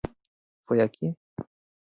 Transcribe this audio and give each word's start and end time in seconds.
Foi 0.65 0.79
aqui? 0.81 1.15